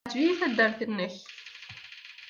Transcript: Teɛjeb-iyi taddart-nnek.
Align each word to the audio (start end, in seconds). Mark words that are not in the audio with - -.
Teɛjeb-iyi 0.11 0.33
taddart-nnek. 0.39 1.17